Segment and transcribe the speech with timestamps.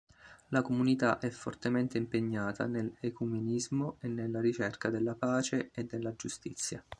[0.49, 6.83] La comunità è fortemente impegnata nell'ecumenismo e nella ricerca della pace e della giustizia.